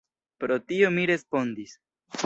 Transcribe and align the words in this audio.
Pro 0.43 0.57
tio 0.71 0.91
mi 0.97 1.07
respondis. 1.13 1.81